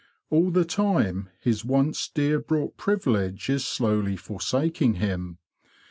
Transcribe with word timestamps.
All 0.31 0.49
the 0.49 0.65
time 0.65 1.29
his 1.39 1.63
once 1.63 2.07
dear 2.09 2.39
bought 2.39 2.75
privilege 2.75 3.51
is 3.51 3.67
slowly 3.67 4.15
forsaking 4.15 4.95
him. 4.95 5.37